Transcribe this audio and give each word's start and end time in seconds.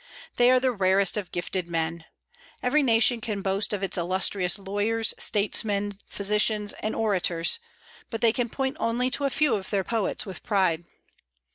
They 0.37 0.49
are 0.49 0.59
the 0.59 0.71
rarest 0.71 1.15
of 1.15 1.31
gifted 1.31 1.67
men. 1.67 2.05
Every 2.63 2.81
nation 2.81 3.21
can 3.21 3.43
boast 3.43 3.71
of 3.71 3.83
its 3.83 3.99
illustrious 3.99 4.57
lawyers, 4.57 5.13
statesmen, 5.19 5.99
physicians, 6.07 6.73
and 6.79 6.95
orators; 6.95 7.59
but 8.09 8.19
they 8.19 8.33
can 8.33 8.49
point 8.49 8.77
only 8.79 9.11
to 9.11 9.25
a 9.25 9.29
few 9.29 9.53
of 9.53 9.69
their 9.69 9.83
poets 9.83 10.25
with 10.25 10.41
pride. 10.41 10.85